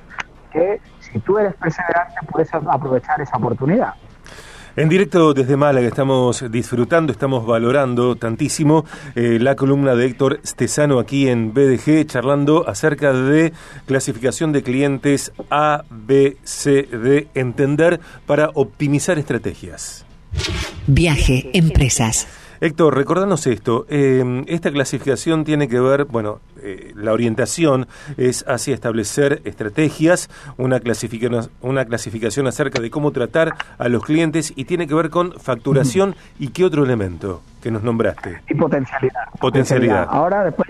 que 0.52 0.80
si 1.00 1.18
tú 1.20 1.38
eres 1.38 1.54
perseverante 1.54 2.14
puedes 2.30 2.52
aprovechar 2.54 3.20
esa 3.20 3.36
oportunidad. 3.36 3.94
En 4.76 4.88
directo 4.88 5.34
desde 5.34 5.56
Málaga 5.56 5.88
estamos 5.88 6.44
disfrutando, 6.52 7.10
estamos 7.10 7.44
valorando 7.44 8.14
tantísimo 8.14 8.84
eh, 9.16 9.38
la 9.40 9.56
columna 9.56 9.96
de 9.96 10.06
Héctor 10.06 10.40
Stesano 10.46 11.00
aquí 11.00 11.28
en 11.28 11.52
BDG, 11.52 12.06
charlando 12.06 12.68
acerca 12.68 13.12
de 13.12 13.52
clasificación 13.86 14.52
de 14.52 14.62
clientes 14.62 15.32
A, 15.50 15.82
B, 15.90 16.36
C, 16.44 16.82
D, 16.82 17.26
entender 17.34 17.98
para 18.24 18.50
optimizar 18.54 19.18
estrategias. 19.18 20.06
Viaje, 20.86 21.50
empresas. 21.54 22.28
Héctor, 22.60 22.96
recordanos 22.96 23.46
esto. 23.46 23.86
Eh, 23.88 24.44
esta 24.48 24.70
clasificación 24.70 25.44
tiene 25.44 25.68
que 25.68 25.80
ver, 25.80 26.04
bueno, 26.04 26.40
eh, 26.62 26.92
la 26.96 27.12
orientación 27.12 27.86
es 28.16 28.44
hacia 28.48 28.74
establecer 28.74 29.40
estrategias, 29.44 30.28
una 30.56 30.80
clasificación, 30.80 31.50
una 31.62 31.84
clasificación 31.84 32.46
acerca 32.46 32.80
de 32.80 32.90
cómo 32.90 33.12
tratar 33.12 33.54
a 33.78 33.88
los 33.88 34.04
clientes 34.04 34.52
y 34.56 34.64
tiene 34.64 34.86
que 34.86 34.94
ver 34.94 35.10
con 35.10 35.32
facturación 35.32 36.16
y 36.38 36.48
qué 36.48 36.64
otro 36.64 36.84
elemento 36.84 37.42
que 37.62 37.70
nos 37.70 37.82
nombraste. 37.82 38.40
Y 38.48 38.54
potencialidad. 38.54 39.24
Potencialidad. 39.40 40.06
Ahora, 40.10 40.44
después, 40.44 40.68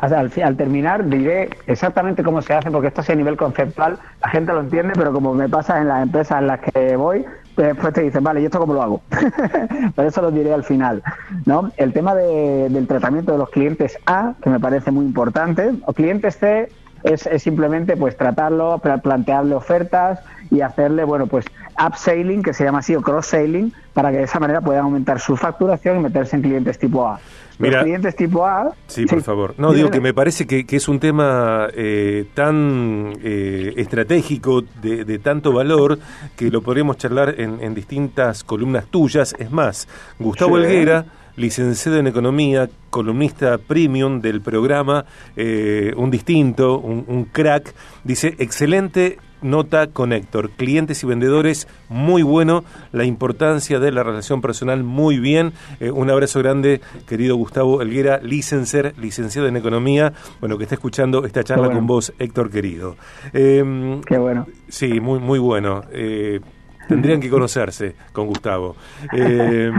al, 0.00 0.56
terminar 0.56 1.04
diré 1.08 1.50
exactamente 1.66 2.22
cómo 2.22 2.42
se 2.42 2.54
hace, 2.54 2.70
porque 2.70 2.88
esto 2.88 3.00
es 3.00 3.10
a 3.10 3.14
nivel 3.14 3.36
conceptual, 3.36 3.98
la 4.22 4.28
gente 4.30 4.52
lo 4.52 4.60
entiende, 4.60 4.92
pero 4.94 5.12
como 5.12 5.34
me 5.34 5.48
pasa 5.48 5.80
en 5.80 5.88
las 5.88 6.02
empresas 6.02 6.40
en 6.40 6.46
las 6.46 6.60
que 6.60 6.96
voy, 6.96 7.24
después 7.62 7.92
te 7.92 8.02
dicen, 8.02 8.22
vale, 8.22 8.40
¿y 8.40 8.44
esto 8.44 8.58
cómo 8.58 8.74
lo 8.74 8.82
hago? 8.82 9.02
Por 9.94 10.04
eso 10.04 10.22
lo 10.22 10.30
diré 10.30 10.52
al 10.52 10.64
final. 10.64 11.02
¿no? 11.44 11.70
El 11.76 11.92
tema 11.92 12.14
del 12.14 12.86
tratamiento 12.86 13.32
de 13.32 13.38
los 13.38 13.50
clientes 13.50 13.98
A, 14.06 14.34
que 14.42 14.50
me 14.50 14.60
parece 14.60 14.90
muy 14.90 15.04
importante, 15.04 15.72
o 15.86 15.92
clientes 15.92 16.36
C, 16.38 16.70
es, 17.04 17.28
simplemente 17.38 17.96
pues 17.96 18.16
tratarlo, 18.16 18.78
plantearle 18.78 19.54
ofertas 19.54 20.20
y 20.50 20.60
hacerle, 20.60 21.04
bueno, 21.04 21.26
pues 21.26 21.44
upselling, 21.84 22.42
que 22.42 22.52
se 22.52 22.64
llama 22.64 22.78
así, 22.78 22.94
o 22.94 23.02
cross-selling, 23.02 23.72
para 23.92 24.10
que 24.10 24.18
de 24.18 24.24
esa 24.24 24.40
manera 24.40 24.60
puedan 24.60 24.84
aumentar 24.84 25.20
su 25.20 25.36
facturación 25.36 25.98
y 25.98 26.02
meterse 26.02 26.36
en 26.36 26.42
clientes 26.42 26.78
tipo 26.78 27.06
A. 27.06 27.20
Mira, 27.58 27.78
Los 27.78 27.84
clientes 27.84 28.16
tipo 28.16 28.46
A. 28.46 28.72
Sí, 28.86 29.04
por 29.06 29.22
favor. 29.22 29.54
No, 29.58 29.72
digo 29.72 29.90
que 29.90 30.00
me 30.00 30.14
parece 30.14 30.46
que, 30.46 30.64
es 30.68 30.88
un 30.88 31.00
tema 31.00 31.68
eh, 31.74 32.26
tan 32.34 33.12
eh, 33.22 33.74
estratégico, 33.76 34.62
de, 34.80 35.18
tanto 35.18 35.52
valor, 35.52 35.98
que 36.36 36.50
lo 36.50 36.62
podríamos 36.62 36.96
charlar 36.98 37.34
en, 37.38 37.74
distintas 37.74 38.44
columnas 38.44 38.86
tuyas. 38.86 39.34
Es 39.38 39.50
más, 39.50 39.88
Gustavo 40.18 40.58
Helguera 40.58 41.04
licenciado 41.38 41.98
en 41.98 42.08
Economía, 42.08 42.68
columnista 42.90 43.58
premium 43.58 44.20
del 44.20 44.40
programa, 44.40 45.04
eh, 45.36 45.92
un 45.96 46.10
distinto, 46.10 46.78
un, 46.80 47.28
crack, 47.32 47.74
dice, 48.04 48.34
excelente 48.38 49.18
nota 49.42 49.88
con 49.88 50.12
Héctor. 50.12 50.50
Clientes 50.50 51.02
y 51.02 51.06
vendedores, 51.06 51.68
muy 51.88 52.22
bueno. 52.22 52.64
La 52.92 53.04
importancia 53.04 53.78
de 53.78 53.92
la 53.92 54.02
relación 54.02 54.40
personal, 54.40 54.84
muy 54.84 55.18
bien. 55.18 55.52
Eh, 55.80 55.90
un 55.90 56.10
abrazo 56.10 56.38
grande, 56.40 56.80
querido 57.06 57.36
Gustavo 57.36 57.82
Elguera, 57.82 58.18
licencer, 58.22 58.94
licenciado 58.98 59.48
en 59.48 59.56
Economía. 59.56 60.12
Bueno, 60.40 60.58
que 60.58 60.64
está 60.64 60.74
escuchando 60.74 61.24
esta 61.24 61.44
charla 61.44 61.70
con 61.70 61.86
vos, 61.86 62.12
Héctor 62.18 62.50
querido. 62.50 62.96
Em, 63.32 64.00
Qué 64.02 64.18
bueno. 64.18 64.46
Sí, 64.68 65.00
muy, 65.00 65.18
muy 65.18 65.38
bueno. 65.38 65.82
Eh, 65.92 66.40
Tendrían 66.88 67.20
que 67.20 67.28
conocerse 67.28 67.94
con 68.12 68.26
Gustavo. 68.26 68.74
Eh, 69.12 69.70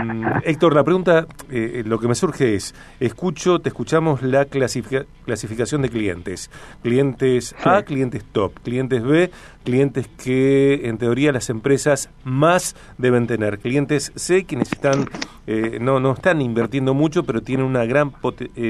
Héctor, 0.44 0.76
la 0.76 0.84
pregunta, 0.84 1.26
eh, 1.50 1.84
lo 1.86 2.00
que 2.00 2.08
me 2.08 2.16
surge 2.16 2.56
es, 2.56 2.76
escucho, 3.00 3.60
te 3.60 3.70
escuchamos 3.70 4.22
la 4.22 4.46
clasificación 4.46 5.82
de 5.82 5.90
clientes. 5.90 6.52
Clientes 6.84 7.56
A, 7.64 7.82
clientes 7.82 8.24
top, 8.32 8.54
clientes 8.64 9.04
B, 9.04 9.32
clientes 9.64 10.08
que 10.24 10.88
en 10.88 10.98
teoría 10.98 11.32
las 11.32 11.50
empresas 11.50 12.10
más 12.24 12.76
deben 12.98 13.28
tener. 13.28 13.60
Clientes 13.60 14.12
C, 14.16 14.46
quienes 14.46 14.72
están, 14.72 15.10
eh, 15.48 15.80
no, 15.82 16.00
no 16.00 16.14
están 16.14 16.42
invirtiendo 16.42 16.94
mucho, 16.94 17.24
pero 17.24 17.42
tienen 17.42 17.66
una 17.66 17.86
gran 17.86 18.12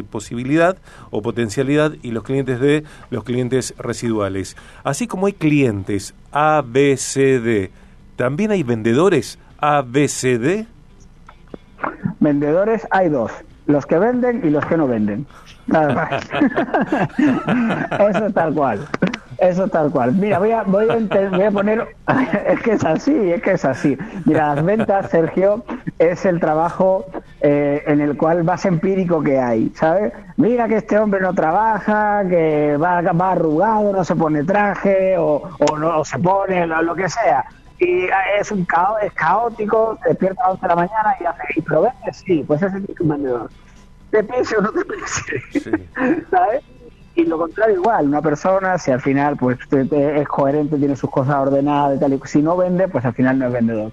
posibilidad 0.09 0.77
o 1.11 1.21
potencialidad, 1.21 1.93
y 2.01 2.11
los 2.11 2.23
clientes 2.23 2.59
D, 2.59 2.83
los 3.09 3.23
clientes 3.23 3.73
residuales. 3.77 4.55
Así 4.83 5.07
como 5.07 5.27
hay 5.27 5.33
clientes 5.33 6.15
A, 6.31 6.63
B, 6.65 6.95
C, 6.97 7.39
D, 7.39 7.71
¿También 8.19 8.51
hay 8.51 8.63
vendedores 8.63 9.39
ABCD? 9.59 10.65
Vendedores 12.19 12.85
hay 12.91 13.07
dos, 13.07 13.31
los 13.65 13.85
que 13.85 13.97
venden 13.97 14.41
y 14.45 14.49
los 14.49 14.65
que 14.65 14.75
no 14.75 14.89
venden. 14.89 15.25
Eso 18.09 18.25
es 18.25 18.33
tal 18.33 18.53
cual. 18.53 18.85
Eso 19.37 19.63
es 19.63 19.71
tal 19.71 19.89
cual. 19.89 20.15
Mira, 20.15 20.37
voy 20.37 20.51
a, 20.51 20.63
voy 20.63 20.89
a, 20.89 20.97
voy 21.29 21.43
a 21.43 21.51
poner. 21.51 21.95
Es 22.45 22.61
que 22.61 22.73
es 22.73 22.83
así, 22.83 23.31
es 23.31 23.41
que 23.41 23.51
es 23.53 23.63
así. 23.63 23.97
Mira, 24.25 24.53
las 24.53 24.65
ventas, 24.65 25.09
Sergio, 25.11 25.63
es 25.97 26.25
el 26.25 26.41
trabajo 26.41 27.05
eh, 27.39 27.83
en 27.87 28.01
el 28.01 28.17
cual 28.17 28.43
más 28.43 28.65
empírico 28.65 29.23
que 29.23 29.39
hay, 29.39 29.71
¿sabes? 29.75 30.11
Mira 30.35 30.67
que 30.67 30.75
este 30.75 30.99
hombre 30.99 31.21
no 31.21 31.33
trabaja, 31.33 32.23
que 32.27 32.75
va, 32.75 32.99
va 33.01 33.31
arrugado, 33.31 33.93
no 33.93 34.03
se 34.03 34.13
pone 34.17 34.43
traje 34.43 35.17
o, 35.17 35.41
o 35.57 35.77
no 35.77 36.03
se 36.03 36.19
pone 36.19 36.67
lo 36.67 36.95
que 36.95 37.07
sea 37.07 37.45
y 37.79 38.07
es 38.39 38.51
un 38.51 38.65
caos, 38.65 38.97
es 39.01 39.13
caótico, 39.13 39.97
se 40.03 40.09
despierta 40.09 40.43
a 40.43 40.47
las 40.47 40.53
11 40.55 40.61
de 40.61 40.67
la 40.67 40.75
mañana 40.75 41.15
y 41.19 41.25
hace, 41.25 41.43
¿y 41.55 41.61
pero 41.61 41.87
Sí, 42.11 42.43
pues 42.45 42.61
ese 42.61 42.77
es 42.77 42.99
un 42.99 43.07
vendedor. 43.07 43.49
¿Te 44.11 44.23
pese 44.23 44.57
o 44.57 44.61
no 44.61 44.71
te 44.71 44.83
pese? 44.85 45.85
¿Sabes? 46.31 46.63
Y 47.15 47.25
lo 47.25 47.37
contrario 47.37 47.75
igual, 47.75 48.07
una 48.07 48.21
persona, 48.21 48.77
si 48.77 48.91
al 48.91 49.01
final 49.01 49.37
pues 49.37 49.57
es 49.71 50.27
coherente, 50.27 50.77
tiene 50.77 50.95
sus 50.95 51.09
cosas 51.09 51.35
ordenadas 51.35 51.97
y 51.97 51.99
tal, 51.99 52.13
y 52.13 52.21
si 52.25 52.41
no 52.41 52.55
vende, 52.55 52.87
pues 52.87 53.03
al 53.05 53.13
final 53.13 53.39
no 53.39 53.47
es 53.47 53.53
vendedor. 53.53 53.91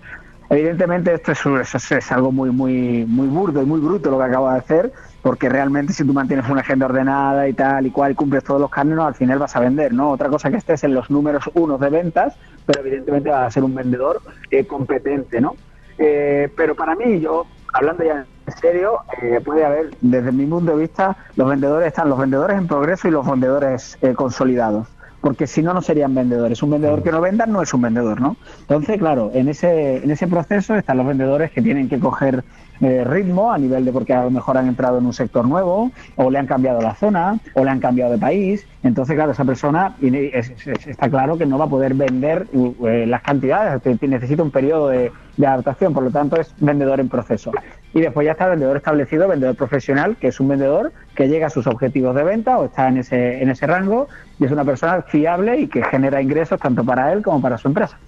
Evidentemente 0.49 1.13
esto 1.13 1.33
es, 1.33 1.93
es, 1.93 2.13
algo 2.13 2.31
muy, 2.31 2.51
muy, 2.51 3.05
muy 3.05 3.27
burdo 3.27 3.63
y 3.63 3.67
muy 3.67 3.81
bruto 3.81 4.11
lo 4.11 4.19
que 4.19 4.25
acabo 4.25 4.51
de 4.51 4.59
hacer, 4.59 4.93
porque 5.27 5.49
realmente 5.49 5.93
si 5.93 6.05
tú 6.05 6.13
mantienes 6.13 6.49
una 6.49 6.61
agenda 6.61 6.87
ordenada 6.87 7.49
y 7.49 7.53
tal 7.53 7.85
y 7.85 7.91
cual 7.91 8.13
y 8.13 8.15
cumples 8.15 8.45
todos 8.45 8.61
los 8.61 8.71
cánones, 8.71 9.05
al 9.05 9.17
final 9.17 9.41
vas 9.41 9.57
a 9.57 9.59
vender, 9.59 9.93
¿no? 9.93 10.11
Otra 10.11 10.29
cosa 10.29 10.53
que 10.53 10.57
estés 10.57 10.85
en 10.85 10.95
los 10.95 11.11
números 11.11 11.51
unos 11.55 11.81
de 11.81 11.91
ventas, 11.91 12.37
pero 12.65 12.79
evidentemente 12.79 13.31
vas 13.31 13.49
a 13.49 13.51
ser 13.51 13.65
un 13.65 13.75
vendedor 13.75 14.21
eh, 14.53 14.65
competente, 14.69 15.41
¿no? 15.41 15.57
Eh, 15.99 16.49
pero 16.57 16.77
para 16.77 16.95
mí, 16.95 17.19
yo, 17.19 17.45
hablando 17.73 18.05
ya 18.05 18.25
en 18.47 18.57
serio, 18.59 19.01
eh, 19.21 19.41
puede 19.45 19.65
haber, 19.65 19.97
desde 20.01 20.31
mi 20.31 20.47
punto 20.47 20.77
de 20.77 20.83
vista, 20.83 21.17
los 21.35 21.49
vendedores 21.49 21.89
están 21.89 22.09
los 22.09 22.21
vendedores 22.21 22.57
en 22.57 22.69
progreso 22.69 23.09
y 23.09 23.11
los 23.11 23.29
vendedores 23.29 23.99
consolidados 24.15 24.87
porque 25.27 25.49
si 25.49 25.61
no, 25.61 25.75
no 25.75 25.83
serían 25.83 26.15
vendedores. 26.15 26.63
Un 26.63 26.71
vendedor 26.71 27.03
que 27.03 27.11
no 27.11 27.21
venda 27.21 27.47
no 27.47 27.61
es 27.61 27.75
un 27.75 27.83
vendedor, 27.83 28.21
¿no? 28.21 28.37
Entonces, 28.61 28.97
claro, 28.97 29.33
en 29.35 29.49
ese, 29.49 29.97
en 29.97 30.09
ese 30.09 30.29
proceso 30.29 30.77
están 30.77 30.99
los 30.99 31.07
vendedores 31.09 31.51
que 31.51 31.61
tienen 31.61 31.89
que 31.89 31.99
coger 31.99 32.45
eh, 32.81 33.03
ritmo 33.03 33.51
a 33.51 33.59
nivel 33.59 33.85
de 33.85 33.91
porque 33.91 34.15
a 34.15 34.23
lo 34.23 34.31
mejor 34.31 34.57
han 34.57 34.69
entrado 34.69 34.99
en 34.99 35.07
un 35.07 35.13
sector 35.13 35.45
nuevo 35.45 35.91
o 36.15 36.31
le 36.31 36.39
han 36.39 36.47
cambiado 36.47 36.81
la 36.81 36.95
zona 36.95 37.41
o 37.55 37.65
le 37.65 37.71
han 37.71 37.81
cambiado 37.81 38.13
de 38.13 38.19
país. 38.19 38.69
Entonces, 38.85 39.17
claro, 39.17 39.33
esa 39.33 39.45
persona 39.45 39.97
está 40.01 41.11
claro 41.11 41.37
que 41.37 41.45
no 41.45 41.59
va 41.59 41.65
a 41.65 41.71
poder 41.71 41.95
vender 41.95 42.47
eh, 42.53 43.05
las 43.09 43.23
cantidades, 43.23 43.83
necesita 44.03 44.45
un 44.45 44.53
periodo 44.53 44.91
de, 44.91 45.11
adaptación, 45.45 45.93
por 45.93 46.03
lo 46.03 46.11
tanto 46.11 46.41
es 46.41 46.55
vendedor 46.59 47.01
en 47.01 47.09
proceso. 47.09 47.53
Y 47.93 48.01
después 48.01 48.25
ya 48.25 48.33
está 48.33 48.47
vendedor 48.47 48.77
establecido, 48.77 49.29
vendedor 49.29 49.57
profesional, 49.57 50.17
que 50.17 50.29
es 50.29 50.41
un 50.41 50.49
vendedor 50.49 50.93
que 51.15 51.29
llega 51.29 51.49
a 51.49 51.51
sus 51.51 51.67
objetivos 51.67 52.15
de 52.15 52.25
venta 52.25 52.59
o 52.59 52.67
está 52.67 52.89
en 52.89 52.99
ese, 52.99 53.43
en 53.43 53.51
ese 53.51 53.67
rango 53.67 54.09
y 54.39 54.45
es 54.45 54.53
una 54.53 54.65
persona 54.65 55.03
fiable 55.03 55.59
y 55.59 55.69
que 55.69 55.83
genera 55.85 56.23
ingresos 56.23 56.61
tanto 56.61 56.85
para 56.85 57.13
él 57.13 57.23
como 57.23 57.43
para 57.43 57.59
su 57.59 57.69
empresa. 57.69 57.99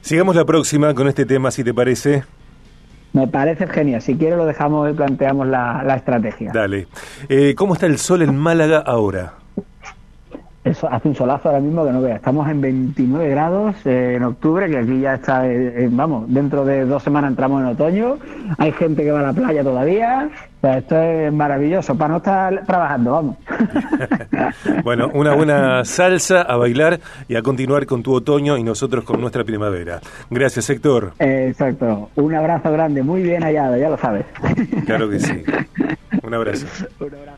Sigamos 0.00 0.36
la 0.36 0.44
próxima 0.44 0.94
con 0.94 1.08
este 1.08 1.24
tema, 1.24 1.50
si 1.50 1.64
te 1.64 1.72
parece. 1.72 2.24
Me 3.12 3.26
parece 3.26 3.66
genial. 3.66 4.02
Si 4.02 4.16
quiere 4.16 4.36
lo 4.36 4.46
dejamos 4.46 4.90
y 4.90 4.94
planteamos 4.94 5.46
la, 5.46 5.94
estrategia. 5.96 6.52
Dale. 6.52 6.86
Eh, 7.28 7.54
¿Cómo 7.56 7.74
está 7.74 7.86
el 7.86 7.98
sol 7.98 8.22
en 8.22 8.36
Málaga 8.36 8.78
ahora? 8.78 9.34
Eso, 10.68 10.86
hace 10.90 11.08
un 11.08 11.14
solazo 11.14 11.48
ahora 11.48 11.60
mismo 11.60 11.84
que 11.86 11.92
no 11.92 12.02
vea. 12.02 12.16
Estamos 12.16 12.46
en 12.48 12.60
29 12.60 13.30
grados 13.30 13.74
eh, 13.86 14.14
en 14.16 14.22
octubre, 14.22 14.68
que 14.68 14.76
aquí 14.76 15.00
ya 15.00 15.14
está, 15.14 15.48
eh, 15.48 15.88
vamos, 15.90 16.26
dentro 16.28 16.62
de 16.64 16.84
dos 16.84 17.02
semanas 17.02 17.30
entramos 17.30 17.62
en 17.62 17.68
otoño. 17.68 18.18
Hay 18.58 18.72
gente 18.72 19.02
que 19.02 19.10
va 19.10 19.20
a 19.20 19.22
la 19.22 19.32
playa 19.32 19.64
todavía. 19.64 20.28
esto 20.62 21.00
es 21.00 21.32
maravilloso 21.32 21.96
para 21.96 22.08
no 22.08 22.16
estar 22.18 22.66
trabajando, 22.66 23.12
vamos. 23.12 23.36
bueno, 24.84 25.10
una 25.14 25.34
buena 25.34 25.84
salsa 25.86 26.42
a 26.42 26.56
bailar 26.56 27.00
y 27.28 27.36
a 27.36 27.42
continuar 27.42 27.86
con 27.86 28.02
tu 28.02 28.12
otoño 28.12 28.58
y 28.58 28.62
nosotros 28.62 29.04
con 29.04 29.22
nuestra 29.22 29.44
primavera. 29.44 30.00
Gracias, 30.28 30.68
Héctor. 30.68 31.12
exacto. 31.18 32.10
Un 32.16 32.34
abrazo 32.34 32.70
grande, 32.72 33.02
muy 33.02 33.22
bien 33.22 33.42
hallado, 33.42 33.78
ya 33.78 33.88
lo 33.88 33.96
sabes. 33.96 34.26
claro 34.84 35.08
que 35.08 35.18
sí. 35.18 35.44
Un 36.22 36.34
abrazo. 36.34 36.66
un 37.00 37.14
abrazo. 37.14 37.36